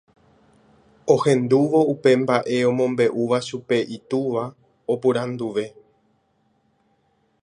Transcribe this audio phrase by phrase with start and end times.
[1.15, 4.43] Ohendúvo upe mba'e omombe'úva chupe itúva
[4.93, 5.65] oporanduve.